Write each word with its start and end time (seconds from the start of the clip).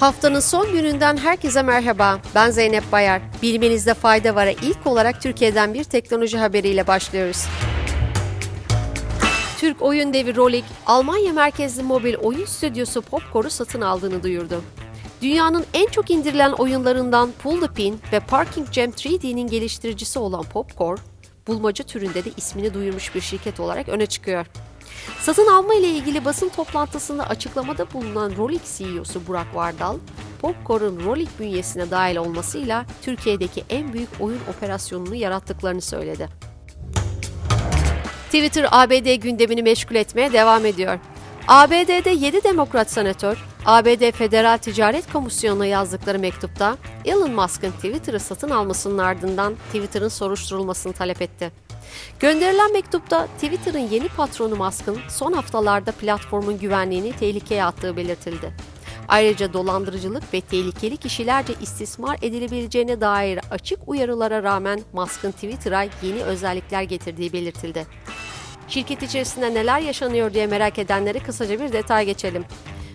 Haftanın 0.00 0.40
son 0.40 0.72
gününden 0.72 1.16
herkese 1.16 1.62
merhaba. 1.62 2.20
Ben 2.34 2.50
Zeynep 2.50 2.92
Bayar. 2.92 3.22
Bilmenizde 3.42 3.94
fayda 3.94 4.34
var'a 4.34 4.50
ilk 4.50 4.86
olarak 4.86 5.22
Türkiye'den 5.22 5.74
bir 5.74 5.84
teknoloji 5.84 6.38
haberiyle 6.38 6.86
başlıyoruz. 6.86 7.44
Türk 9.58 9.82
oyun 9.82 10.12
devi 10.12 10.36
Rolik, 10.36 10.64
Almanya 10.86 11.32
merkezli 11.32 11.82
mobil 11.82 12.14
oyun 12.14 12.44
stüdyosu 12.44 13.02
Popcore'u 13.02 13.50
satın 13.50 13.80
aldığını 13.80 14.22
duyurdu. 14.22 14.62
Dünyanın 15.22 15.64
en 15.74 15.86
çok 15.86 16.10
indirilen 16.10 16.52
oyunlarından 16.52 17.30
Pull 17.42 17.60
the 17.60 17.72
Pin 17.72 18.00
ve 18.12 18.20
Parking 18.20 18.72
Jam 18.72 18.90
3D'nin 18.90 19.46
geliştiricisi 19.46 20.18
olan 20.18 20.42
Popcore, 20.42 21.00
bulmaca 21.46 21.84
türünde 21.84 22.24
de 22.24 22.30
ismini 22.36 22.74
duyurmuş 22.74 23.14
bir 23.14 23.20
şirket 23.20 23.60
olarak 23.60 23.88
öne 23.88 24.06
çıkıyor. 24.06 24.46
Satın 25.20 25.46
alma 25.46 25.74
ile 25.74 25.88
ilgili 25.88 26.24
basın 26.24 26.48
toplantısında 26.48 27.28
açıklamada 27.28 27.92
bulunan 27.92 28.36
Rolik 28.36 28.62
CEO'su 28.78 29.26
Burak 29.26 29.54
Vardal, 29.54 29.96
Popcore'un 30.40 31.04
Rolik 31.04 31.40
bünyesine 31.40 31.90
dahil 31.90 32.16
olmasıyla 32.16 32.86
Türkiye'deki 33.02 33.64
en 33.70 33.92
büyük 33.92 34.08
oyun 34.20 34.40
operasyonunu 34.56 35.14
yarattıklarını 35.14 35.80
söyledi. 35.80 36.28
Twitter 38.26 38.68
ABD 38.70 39.14
gündemini 39.14 39.62
meşgul 39.62 39.94
etmeye 39.94 40.32
devam 40.32 40.66
ediyor. 40.66 40.98
ABD'de 41.48 42.10
7 42.10 42.44
demokrat 42.44 42.90
senatör, 42.90 43.44
ABD 43.66 44.10
Federal 44.10 44.58
Ticaret 44.58 45.12
Komisyonu'na 45.12 45.66
yazdıkları 45.66 46.18
mektupta 46.18 46.76
Elon 47.04 47.30
Musk'ın 47.30 47.70
Twitter'ı 47.70 48.20
satın 48.20 48.50
almasının 48.50 48.98
ardından 48.98 49.54
Twitter'ın 49.54 50.08
soruşturulmasını 50.08 50.92
talep 50.92 51.22
etti. 51.22 51.65
Gönderilen 52.20 52.72
mektupta 52.72 53.26
Twitter'ın 53.26 53.78
yeni 53.78 54.08
patronu 54.08 54.56
Musk'ın 54.56 54.98
son 55.08 55.32
haftalarda 55.32 55.92
platformun 55.92 56.58
güvenliğini 56.58 57.12
tehlikeye 57.12 57.64
attığı 57.64 57.96
belirtildi. 57.96 58.52
Ayrıca 59.08 59.52
dolandırıcılık 59.52 60.34
ve 60.34 60.40
tehlikeli 60.40 60.96
kişilerce 60.96 61.54
istismar 61.60 62.18
edilebileceğine 62.22 63.00
dair 63.00 63.40
açık 63.50 63.78
uyarılara 63.86 64.42
rağmen 64.42 64.80
Musk'ın 64.92 65.32
Twitter'a 65.32 65.82
yeni 66.02 66.22
özellikler 66.22 66.82
getirdiği 66.82 67.32
belirtildi. 67.32 67.86
Şirket 68.68 69.02
içerisinde 69.02 69.54
neler 69.54 69.80
yaşanıyor 69.80 70.34
diye 70.34 70.46
merak 70.46 70.78
edenlere 70.78 71.18
kısaca 71.18 71.60
bir 71.60 71.72
detay 71.72 72.06
geçelim. 72.06 72.44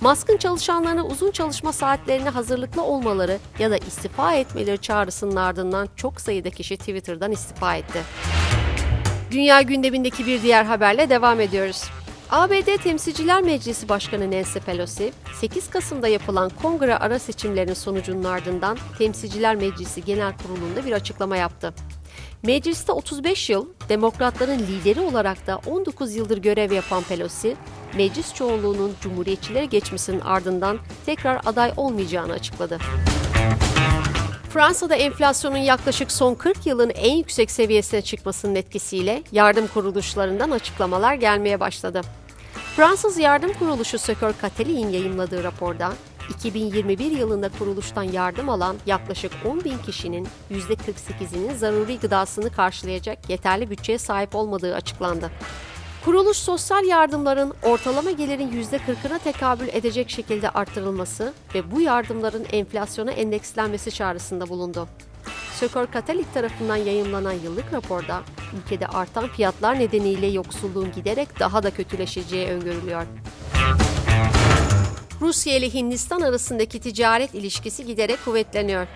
Musk'ın 0.00 0.36
çalışanlarına 0.36 1.06
uzun 1.06 1.30
çalışma 1.30 1.72
saatlerine 1.72 2.28
hazırlıklı 2.28 2.82
olmaları 2.82 3.38
ya 3.58 3.70
da 3.70 3.76
istifa 3.76 4.34
etmeleri 4.34 4.78
çağrısının 4.78 5.36
ardından 5.36 5.88
çok 5.96 6.20
sayıda 6.20 6.50
kişi 6.50 6.76
Twitter'dan 6.76 7.32
istifa 7.32 7.76
etti. 7.76 8.02
Dünya 9.32 9.62
gündemindeki 9.62 10.26
bir 10.26 10.42
diğer 10.42 10.64
haberle 10.64 11.10
devam 11.10 11.40
ediyoruz. 11.40 11.84
ABD 12.30 12.82
Temsilciler 12.82 13.42
Meclisi 13.42 13.88
Başkanı 13.88 14.30
Nancy 14.30 14.58
Pelosi, 14.58 15.12
8 15.40 15.70
Kasım'da 15.70 16.08
yapılan 16.08 16.50
kongre 16.62 16.96
ara 16.96 17.18
seçimlerinin 17.18 17.74
sonucunun 17.74 18.24
ardından 18.24 18.78
Temsilciler 18.98 19.56
Meclisi 19.56 20.04
Genel 20.04 20.32
Kurulu'nda 20.36 20.86
bir 20.86 20.92
açıklama 20.92 21.36
yaptı. 21.36 21.74
Mecliste 22.42 22.92
35 22.92 23.50
yıl, 23.50 23.66
demokratların 23.88 24.58
lideri 24.58 25.00
olarak 25.00 25.46
da 25.46 25.60
19 25.66 26.14
yıldır 26.14 26.38
görev 26.38 26.72
yapan 26.72 27.02
Pelosi, 27.02 27.56
meclis 27.96 28.34
çoğunluğunun 28.34 28.92
cumhuriyetçilere 29.00 29.64
geçmesinin 29.64 30.20
ardından 30.20 30.78
tekrar 31.06 31.40
aday 31.46 31.72
olmayacağını 31.76 32.32
açıkladı. 32.32 32.78
Fransa'da 34.52 34.94
enflasyonun 34.94 35.56
yaklaşık 35.56 36.12
son 36.12 36.34
40 36.34 36.66
yılın 36.66 36.90
en 36.90 37.16
yüksek 37.16 37.50
seviyesine 37.50 38.02
çıkmasının 38.02 38.54
etkisiyle 38.54 39.22
yardım 39.32 39.66
kuruluşlarından 39.66 40.50
açıklamalar 40.50 41.14
gelmeye 41.14 41.60
başladı. 41.60 42.00
Fransız 42.76 43.18
yardım 43.18 43.52
kuruluşu 43.52 43.98
Sökör 43.98 44.32
Katelin 44.40 44.88
yayımladığı 44.88 45.44
raporda 45.44 45.92
2021 46.30 47.10
yılında 47.10 47.48
kuruluştan 47.58 48.02
yardım 48.02 48.48
alan 48.48 48.76
yaklaşık 48.86 49.32
10 49.44 49.64
bin 49.64 49.78
kişinin 49.78 50.28
%48'inin 50.50 51.54
zaruri 51.54 51.98
gıdasını 51.98 52.50
karşılayacak 52.50 53.30
yeterli 53.30 53.70
bütçeye 53.70 53.98
sahip 53.98 54.34
olmadığı 54.34 54.74
açıklandı. 54.74 55.30
Kuruluş 56.04 56.36
sosyal 56.36 56.84
yardımların 56.84 57.52
ortalama 57.62 58.10
gelirin 58.10 58.62
%40'ına 58.62 59.18
tekabül 59.18 59.68
edecek 59.68 60.10
şekilde 60.10 60.50
arttırılması 60.50 61.32
ve 61.54 61.70
bu 61.70 61.80
yardımların 61.80 62.46
enflasyona 62.52 63.10
endekslenmesi 63.10 63.90
çağrısında 63.90 64.48
bulundu. 64.48 64.88
Sökor 65.54 65.86
Katalik 65.86 66.34
tarafından 66.34 66.76
yayımlanan 66.76 67.32
yıllık 67.32 67.72
raporda 67.72 68.22
ülkede 68.56 68.86
artan 68.86 69.28
fiyatlar 69.28 69.78
nedeniyle 69.78 70.26
yoksulluğun 70.26 70.92
giderek 70.92 71.40
daha 71.40 71.62
da 71.62 71.70
kötüleşeceği 71.70 72.48
öngörülüyor. 72.48 73.06
Rusya 75.20 75.56
ile 75.56 75.74
Hindistan 75.74 76.20
arasındaki 76.20 76.80
ticaret 76.80 77.34
ilişkisi 77.34 77.86
giderek 77.86 78.24
kuvvetleniyor. 78.24 78.86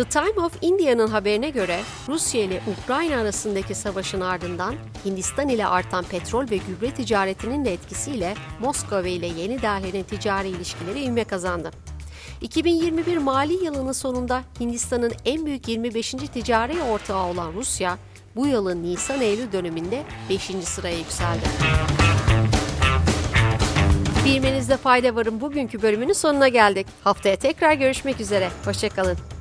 The 0.00 0.08
Time 0.08 0.46
of 0.46 0.52
India'nın 0.60 1.08
haberine 1.08 1.50
göre 1.50 1.80
Rusya 2.08 2.42
ile 2.42 2.62
Ukrayna 2.66 3.20
arasındaki 3.20 3.74
savaşın 3.74 4.20
ardından 4.20 4.74
Hindistan 5.04 5.48
ile 5.48 5.66
artan 5.66 6.04
petrol 6.04 6.50
ve 6.50 6.56
gübre 6.56 6.90
ticaretinin 6.94 7.64
de 7.64 7.72
etkisiyle 7.72 8.34
Moskova 8.60 9.08
ile 9.08 9.26
Yeni 9.26 9.62
Delhi'nin 9.62 10.02
ticari 10.02 10.48
ilişkileri 10.48 11.00
ivme 11.00 11.24
kazandı. 11.24 11.70
2021 12.40 13.16
mali 13.16 13.64
yılının 13.64 13.92
sonunda 13.92 14.42
Hindistan'ın 14.60 15.12
en 15.24 15.46
büyük 15.46 15.68
25. 15.68 16.10
ticari 16.10 16.82
ortağı 16.82 17.26
olan 17.26 17.52
Rusya, 17.52 17.98
bu 18.36 18.46
yılın 18.46 18.82
Nisan-Eylül 18.82 19.52
döneminde 19.52 20.02
5. 20.30 20.42
sıraya 20.64 20.98
yükseldi. 20.98 21.44
Bilmenizde 24.24 24.76
fayda 24.76 25.14
varın 25.14 25.40
bugünkü 25.40 25.82
bölümünün 25.82 26.12
sonuna 26.12 26.48
geldik. 26.48 26.86
Haftaya 27.04 27.36
tekrar 27.36 27.72
görüşmek 27.72 28.20
üzere. 28.20 28.50
Hoşçakalın. 28.64 29.39